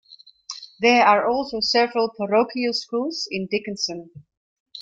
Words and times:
There 0.79 1.05
are 1.05 1.27
also 1.29 1.59
several 1.59 2.09
parochial 2.17 2.73
schools 2.73 3.27
in 3.29 3.45
Dickinson. 3.45 4.09